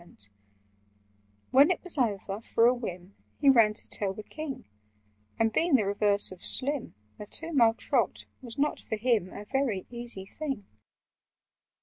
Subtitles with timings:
[0.03, 3.49] [Picture: He ran to tell the King] "When it was over, for a whim, He
[3.51, 4.65] ran to tell the King;
[5.37, 9.45] And being the reverse of slim, A two mile trot was not for him A
[9.45, 10.65] very easy thing.